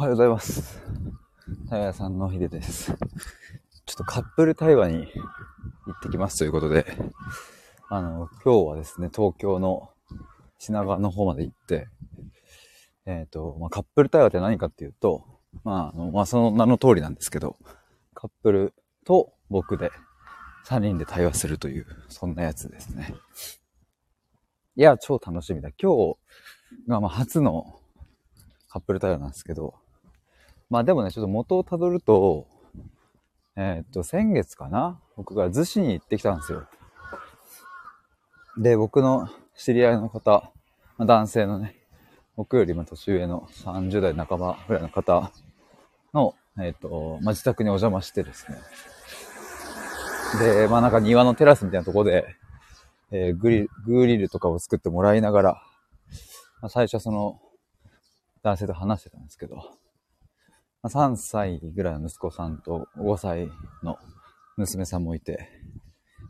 [0.00, 0.80] おはようございます。
[1.68, 2.86] 対話さんのひでです。
[2.86, 6.86] ちょっとカップル対話に行ってきますということで、
[7.90, 9.90] あの、今日はですね、東京の
[10.58, 11.88] 品川の方まで行って、
[13.04, 15.22] えっ、と、まあ、カップル対話って何かっていうと、
[15.64, 17.58] まあ、あの、まあ、その名の通りなんですけど、
[18.14, 18.72] カップル
[19.04, 19.90] と僕で
[20.64, 23.14] 3人で対話するという、そんなやつですね。
[24.76, 25.68] いや、超楽しみだ。
[25.78, 26.16] 今日
[26.88, 27.78] がま初の
[28.70, 29.74] カップル対話なんですけど、
[30.70, 32.46] まあでもね、ちょっと元をたどると、
[33.56, 35.00] えーっと、先月かな？
[35.16, 36.66] 僕が逗子に行ってきたんですよ。
[38.56, 40.52] で、僕の知り合いの方、
[40.96, 41.76] まあ、男性のね、
[42.36, 45.32] 僕よりも年上の30代半ばぐらいの方
[46.14, 48.58] の、えーっと、まあ自宅にお邪魔してですね。
[50.38, 52.36] で、まあなんか庭のテラスみたいなとこで、
[53.10, 55.62] えーグリル、グリルとかを作ってもらいながら、
[56.62, 57.40] まあ、最初はその
[58.44, 59.79] 男性と話してたんですけど、
[60.84, 63.50] 3歳ぐらいの息子さんと5歳
[63.82, 63.98] の
[64.56, 65.48] 娘さんもいて、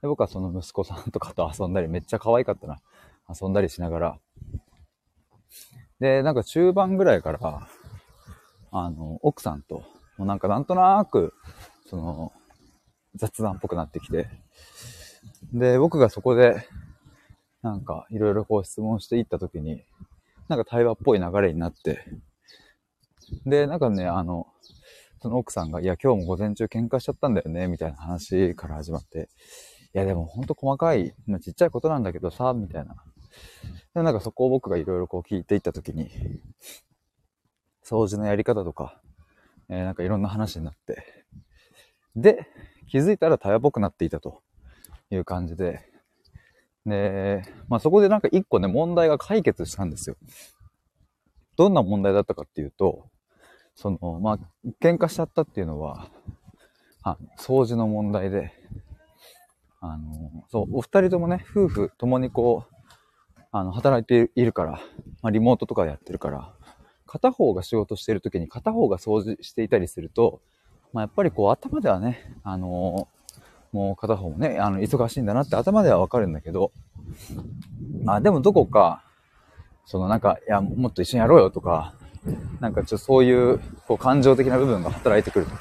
[0.00, 2.80] で僕はその息子さんとかと遊んだり、めっちゃ可愛かったな。
[3.28, 4.18] 遊んだりしながら。
[6.00, 7.68] で、なんか中盤ぐらいから、
[8.72, 9.84] あの、奥さんと、
[10.16, 11.32] もうなんかなんとなく、
[11.86, 12.32] その、
[13.14, 14.28] 雑談っぽくなってきて、
[15.52, 16.66] で、僕がそこで、
[17.62, 19.84] なんかいろいろこう質問していったときに、
[20.48, 22.04] なんか対話っぽい流れになって、
[23.46, 24.46] で、なんかね、あの、
[25.20, 29.28] その奥さんが、いや、今日も午前中喧嘩しちゃったんだよね、みたいな話から始まって、
[29.94, 32.96] いや、でもほんと細かい、ちっちゃいことなんだけどさ、みたいな。
[33.94, 36.10] で、なんかそこを僕がいろいろこう聞いていったときに、
[37.84, 39.00] 掃除のやり方とか、
[39.68, 41.24] えーなんかいろんな話になって、
[42.16, 42.46] で、
[42.88, 44.42] 気づいたら対話っぽくなっていたと
[45.10, 45.80] いう感じで、
[46.84, 50.16] で、まあそこでなんか一個ね、問題が解決したんですよ。
[51.56, 53.08] どんな問題だったかっていうと、
[53.74, 54.38] その、まあ、
[54.80, 56.08] 喧嘩しちゃったっていうのは、
[57.02, 58.52] あ掃除の問題で、
[59.80, 62.74] あの、そう、お二人ともね、夫婦ともにこう、
[63.50, 64.80] あの、働いているから、
[65.22, 66.52] まあ、リモートとかやってるから、
[67.06, 70.40] 片方が仕事してる時に片方が掃除していたりすると、
[70.92, 73.08] まあ、やっぱりこう頭ではね、あの
[73.72, 76.72] もう片方もね、あの、忙しいんだなって頭ではわかるんだけど、
[78.04, 79.02] まあでもどこか、
[79.86, 81.94] そのなんか、いや、もっと一緒にやろうよとか、
[82.60, 85.52] なんかちょっとそういう、こう感情的な部分が働いてくると。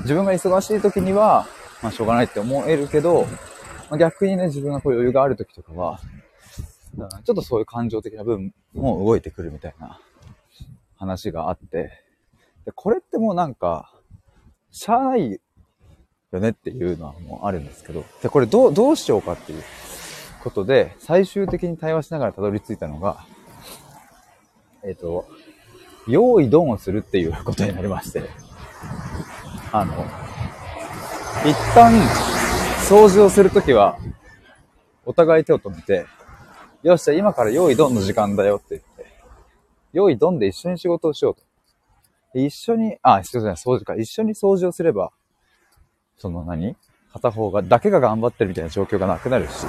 [0.00, 1.46] 自分が忙しい時には、
[1.82, 3.26] まあしょうがないって思えるけど、
[3.90, 6.00] まあ、逆にね、自分がこう余裕がある時とかは、
[7.24, 10.00] ちょっとそういう感情的な部分も動いてくるみたいな
[10.96, 11.90] 話があって、
[12.64, 13.92] でこれってもうなんか、
[14.70, 15.40] しゃあない
[16.32, 19.62] よねっていうのはもうあるんですけど、で、これどう、どうしようかっていう
[20.42, 23.26] ことで、最終的に対話しながらたどり着いたのが、
[24.82, 25.26] えっ、と、
[26.06, 28.22] 用意ドンをするっていうことになりまして、
[29.72, 29.94] あの、
[31.44, 31.92] 一旦
[32.88, 33.98] 掃除をするときは、
[35.04, 36.06] お互い手を止めて、
[36.82, 39.06] よっしゃ、今から用意ドンの時間だよって言って、
[39.92, 41.42] 用意ドンで一緒に仕事をしようと。
[42.34, 43.94] 一緒に、あ、一緒じゃない、掃除か。
[43.94, 45.12] 一緒に掃除をすれば、
[46.18, 46.76] その何
[47.12, 49.66] 片方が、だけが頑張ってるみたいな状況がなくなるし、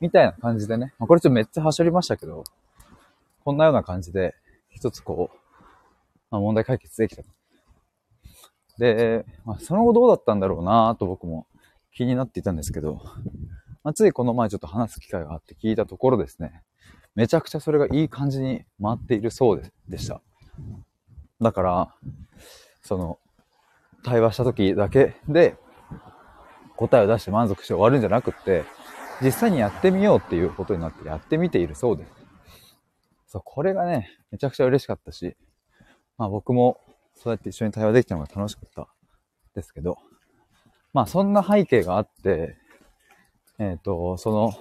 [0.00, 0.92] みたいな感じでね。
[0.98, 2.44] まあ、これちょっとめっちゃはしょりましたけど、
[3.48, 4.34] こんなような感じで、
[4.68, 5.64] 一つこう、
[6.30, 7.22] まあ、問題解決できた。
[8.76, 11.46] で、まあ、その後どうだったんだろうなと僕も
[11.94, 13.00] 気になっていたんですけど、
[13.82, 16.60] まあ、ついこの前ちょっと話す機会があって聞いたところですね、
[17.14, 20.20] めちゃくちゃそれがいい感じに回っているそうででした。
[21.40, 21.94] だから、
[22.82, 23.18] その、
[24.02, 25.56] 対話した時だけで
[26.76, 28.64] 答えを出して満足して終わるんじゃなくって、
[29.22, 32.17] 実際にやってみようっていうことになってやってみているそうです。
[33.28, 35.36] そう、これがね、めちゃくちゃ嬉しかったし、
[36.16, 36.80] まあ僕も
[37.14, 38.88] そうやって一緒に対話できたのが楽しかった
[39.54, 39.98] ですけど、
[40.94, 42.56] まあそんな背景があって、
[43.58, 44.54] えっ、と、その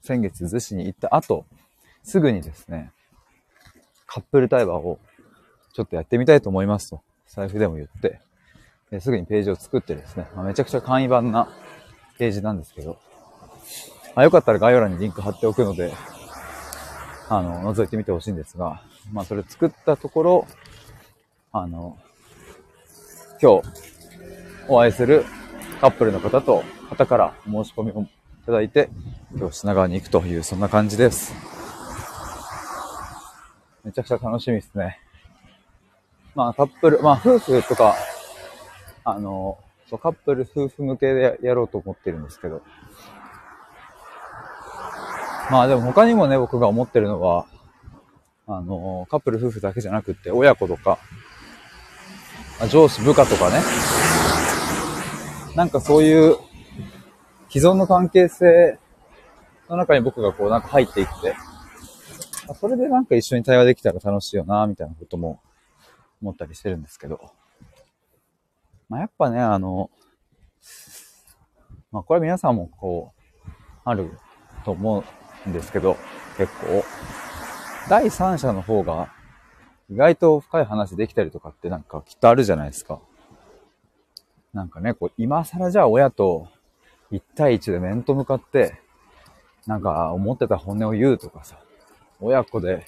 [0.00, 1.44] 先月逗子に行った後、
[2.02, 2.92] すぐにですね、
[4.06, 4.98] カップル対話を
[5.74, 8.20] ちょっとやってみたいと思いますと、財布でも言って、
[8.90, 11.48] ですぐにページを作ってですね、まあ、めちゃくちゃ簡易版な
[12.18, 12.98] ページなんですけど、
[14.14, 15.92] まあ、よかったら概要欄にリンク貼っておくので、
[17.28, 18.82] あの、覗いてみてほしいんですが、
[19.12, 20.46] まあ、それ作ったところ、
[21.52, 21.98] あの、
[23.40, 23.68] 今日
[24.68, 25.24] お会いする
[25.80, 28.08] カップルの方と、方から申し込みをい
[28.46, 28.90] ただいて、
[29.36, 31.34] 今日品川に行くという、そんな感じです。
[33.84, 34.98] めちゃくちゃ楽しみですね。
[36.34, 37.94] まあ、カップル、まあ、夫婦とか、
[39.04, 42.62] あの、そうカップル夫婦向けでややろうと思ってるんですけど。
[45.50, 47.46] まあでも他にもね、僕が思ってるのは、
[48.46, 50.98] あの、カップル夫婦だけじゃなくって、親子とか、
[52.70, 53.60] 上司部下とかね、
[55.54, 56.36] なんかそういう
[57.48, 58.78] 既存の関係性
[59.68, 61.34] の中に僕がこうなんか入っていって、
[62.60, 65.40] それでなんか一緒に対話できたら楽しいよな、みたいなことも
[66.20, 67.20] 思ったりしてるんですけど。
[68.88, 69.90] まあ、やっぱね、あの、
[71.90, 73.12] まあ、これは皆さんもこ
[73.46, 73.50] う、
[73.84, 74.10] ある
[74.64, 75.04] と思う
[75.48, 75.96] んですけど、
[76.36, 76.84] 結構、
[77.88, 79.08] 第三者の方が
[79.90, 83.00] 意外と深い話できたりとかってなんかきっとあるじゃないですか。
[84.52, 86.48] なんかね、こう、今更じゃあ親と
[87.12, 88.80] 1対1で面と向かって、
[89.66, 91.56] なんか思ってた本音を言うとかさ、
[92.20, 92.86] 親子で、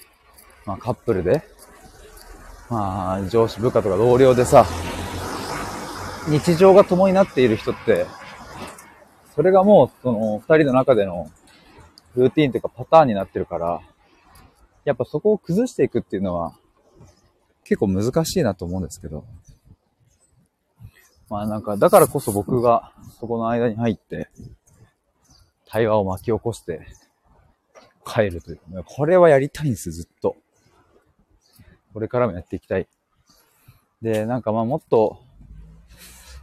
[0.65, 1.43] まあカップルで、
[2.69, 4.65] まあ上司部下とか同僚でさ、
[6.27, 8.05] 日常が共になっている人って、
[9.35, 11.29] それがもうその二人の中での
[12.17, 13.79] ルーティンというかパターンになってるから、
[14.85, 16.55] やっぱそこを崩していくっていうのは
[17.63, 19.23] 結構難しいなと思うんですけど。
[21.29, 24.29] まあなんか、だからこそ僕がそこの間に入って、
[25.67, 26.87] 対話を巻き起こして
[28.05, 30.37] 帰るというか、これはやりたいんです、ずっと。
[31.93, 32.87] これからもやっていきたい。
[34.01, 35.21] で、なんかまあもっと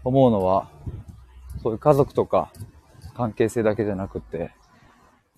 [0.05, 0.71] 思うのは、
[1.63, 2.53] そういう家族とか
[3.15, 4.53] 関係性だけじゃなくて、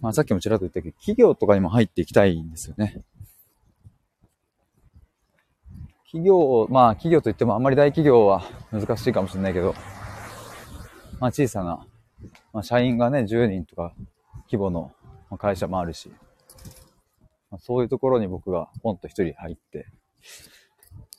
[0.01, 3.03] まあさっきもちらっと言ったけど、企業とかにも入っていきたいんですよね。
[6.05, 9.75] 企業、まあ企業といってもあんまり大企業は難しいかもしれないけど、
[11.21, 11.87] まあ小さな、
[12.53, 13.93] まあ社員がね、10人とか
[14.51, 14.93] 規模の
[15.39, 16.11] 会社もあるし、
[17.51, 19.87] まあ、そういうところに僕がポンと一人入って、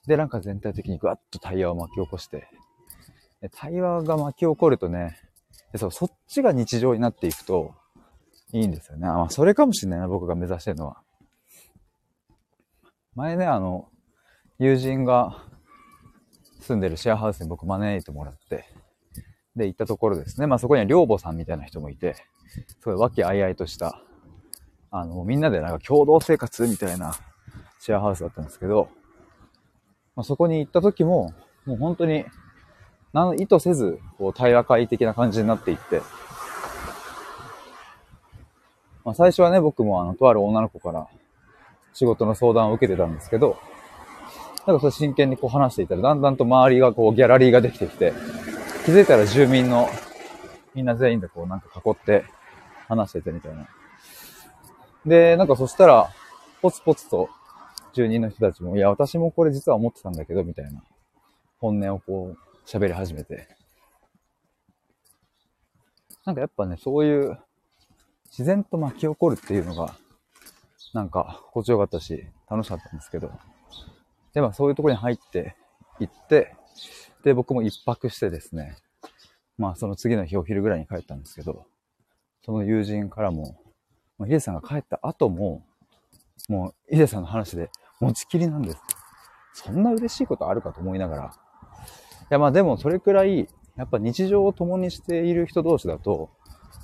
[0.08, 2.48] で、なんか全体的にぐわっと対話を巻き起こして、
[3.52, 5.18] 対話が巻き起こるとね、
[5.76, 7.76] そうそっちが日常になっていくと
[8.54, 9.08] いいんですよね。
[9.08, 10.98] あ、まあ、それかもしれないな、僕が目指してるのは。
[13.16, 13.90] 前ね、あの、
[14.60, 15.44] 友人が
[16.62, 18.66] 住んでるシェアハウスに僕招いてもらって、
[19.56, 20.48] で、行ったところですね。
[20.48, 22.16] まあそこには寮母さんみたいな人もいて、
[22.80, 24.02] すごい和気あいあいとした、
[24.92, 27.14] あの、みんなでなんか共同生活みたいな
[27.80, 28.90] シェアハウスだったんですけど、
[30.16, 31.34] まあ、そこに行った時も、
[31.66, 32.26] もう本当に、
[33.14, 36.02] なん意図せず、こう、対話会的な感じになっていって、
[39.08, 41.08] まあ、最初はね、僕もあの、とある女の子から
[41.94, 43.58] 仕事の相談を受けてたんですけど、
[44.66, 48.12] なんかそれ真剣にこう話していたら、だんだんと周りがこうギャラリーができてきて、
[48.84, 49.88] 気づいたら住民の
[50.76, 52.26] みんな全員でこうなんか囲って
[52.90, 53.70] 話しててみたいな。
[55.06, 56.10] で、なんかそしたら、
[56.62, 57.30] ポツポツと
[57.94, 60.84] 住人の人たちも、いや、私もこれ実は思ってたんだけど、みたいな
[61.60, 63.48] 本音をこう喋り始めて。
[66.26, 67.40] なんかやっぱね、そういう
[68.30, 69.96] 自然と巻き起こるっていうのが、
[70.94, 73.32] なんか心地よかったし、楽しかったんですけど、
[74.34, 75.56] で、まあそういうところに入って
[76.00, 76.56] 行って、
[77.24, 78.78] で、僕も一泊してですね、
[79.58, 81.66] まあその次の日お昼ぐらいに帰ったんですけど、
[82.46, 83.60] その友人からも、
[84.18, 85.66] まあ、ヒデさんが帰った後も、
[86.48, 87.70] もうヒデさんの話で
[88.00, 88.78] 持ちきりなんです。
[89.54, 91.24] そんな嬉しいことあるかと思いながら。
[91.26, 91.30] い
[92.30, 96.30] やまあでもそれくらい、やっぱ日常を共にしている人同士だと、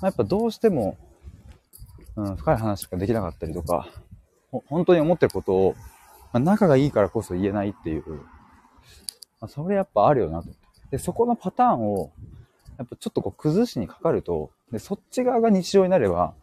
[0.02, 0.96] あ、やっぱどうしても、
[2.16, 3.88] うん、深い話ができなかったりとか、
[4.66, 5.74] 本当に思ってることを
[6.34, 8.16] まあ、仲がいいからこそ言えないっていう、ま
[9.42, 10.48] あ、それやっぱあるよなと。
[10.90, 12.10] で、そこのパターンを、
[12.76, 16.34] やっぱちょっとこう崩しにかかると、で、そっち側が日常になれば、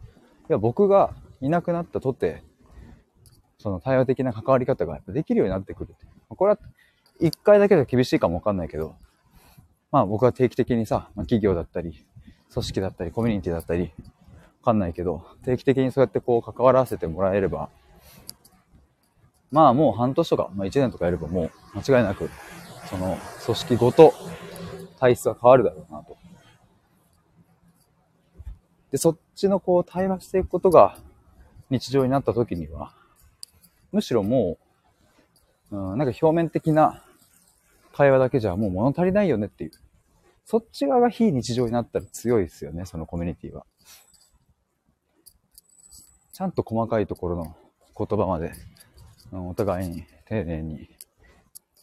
[0.48, 1.10] いや、僕が
[1.42, 2.42] いなくなったとて、
[3.58, 5.94] その対話的な関わり方ができるようになってくる。
[6.30, 6.58] これは
[7.20, 8.96] 一回だけで厳しいかもわかんないけど、
[9.90, 12.02] まあ僕は定期的にさ、まあ、企業だったり、
[12.50, 13.92] 組織だったり、コミュニティだったり、
[14.62, 17.68] かんないけど、定期的にそうやってこう関わらせてもらえれば、
[19.50, 22.30] まあもう半年とか、まあ1年とかやればもう間違いなく、
[22.88, 24.14] その組織ごと
[24.98, 26.16] 体質が変わるだろうなと。
[28.90, 30.96] で、そっちのこう対話していくことが
[31.70, 32.92] 日常になった時には、
[33.90, 34.58] むしろも
[35.70, 37.02] う、うん、なんか表面的な
[37.92, 39.70] 会話だけじゃもう物足りないよねっていう。
[40.44, 43.64] そっち側が非日常になったら強いですよね、そのコミュニティは。
[46.32, 47.56] ちゃんと細かいところの
[47.96, 48.52] 言葉まで
[49.32, 50.88] お互いに丁寧に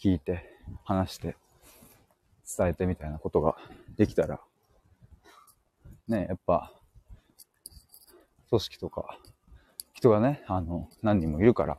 [0.01, 0.49] 聞いて、
[0.83, 1.35] 話して、
[2.57, 3.55] 伝えてみたいなことが
[3.97, 4.39] できたら、
[6.07, 6.71] ね、やっぱ、
[8.49, 9.19] 組織とか、
[9.93, 11.77] 人がね、あの、何人もいるから、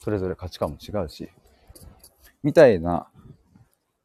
[0.00, 1.30] それぞれ価値観も違うし、
[2.42, 3.06] みたいな、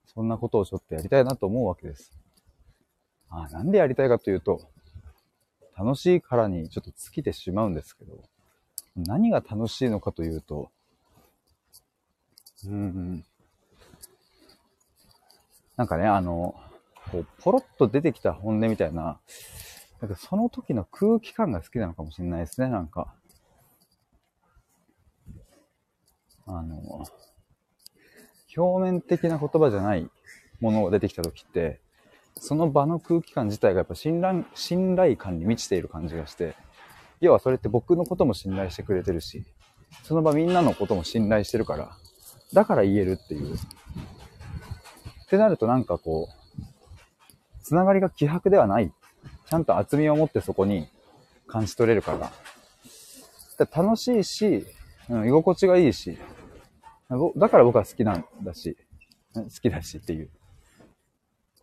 [0.06, 2.12] そんなことをちょっとやりたいなと思うわけです。
[3.30, 4.70] あなんでやりたいかというと、
[5.78, 8.24] 楽しいからにちょっと尽きてしまうんですけど、
[8.96, 10.72] 何が楽しいのかというと、
[12.66, 13.26] うん。
[15.76, 16.56] なんかね、あの、
[17.12, 19.20] こう、ポロッと出てきた本音みたいな、
[20.02, 23.14] なんかその時の空気感が好きなのかもしれないですね、なんか。
[26.48, 27.06] あの、
[28.56, 30.10] 表面的な言葉じゃない
[30.60, 31.80] ものが出てきた時って、
[32.40, 36.56] その場の空気感自体がやっぱ信頼信頼感に満ちている感じがして、
[37.20, 39.46] 要はそれって僕のことも信頼してくれてるし、
[40.04, 41.98] その場みんなのことも信頼してるから、
[42.54, 43.56] だから言えるっていう。
[43.56, 43.58] っ
[45.30, 48.94] てなるとなんかこう、つながりが希薄ではない。
[49.50, 50.88] ちゃんと厚みを持ってそこに
[51.48, 52.32] 感じ取れるから。
[53.66, 54.66] 楽しいし、
[55.10, 56.18] うん、居心地がいいし、
[57.36, 58.78] だから僕は好きなんだし、
[59.34, 60.30] 好きだしっていう。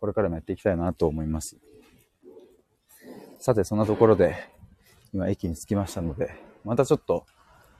[0.05, 1.57] これからもやっていきたいなと思います。
[3.39, 4.35] さて、そんなところで、
[5.11, 6.29] 今駅に着きましたので、
[6.63, 7.25] またちょっと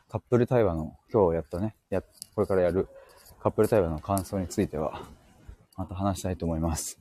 [0.10, 2.02] カップル対話の今日やったね、や、
[2.34, 2.88] これからやる
[3.40, 5.04] カップル対話の感想については、
[5.78, 7.00] また話したいと思います。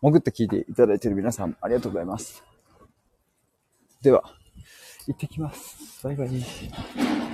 [0.00, 2.42] 潜って聞いていただいている皆さん、ありがとうございます。
[4.00, 4.24] では、
[5.08, 6.02] 行ってきます。
[6.02, 7.29] バイバイ。